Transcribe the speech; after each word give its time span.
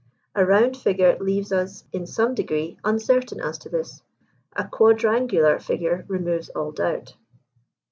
A 0.33 0.43
round 0.43 0.75
figure 0.77 1.15
leaves 1.19 1.51
us 1.51 1.83
in 1.91 2.07
some 2.07 2.33
degree 2.33 2.75
uncertain 2.83 3.39
as 3.39 3.59
to 3.59 3.69
this: 3.69 4.01
a 4.55 4.67
quadrangular 4.67 5.59
figure 5.59 6.05
removes 6.07 6.49
all 6.49 6.71
doubt. 6.71 7.13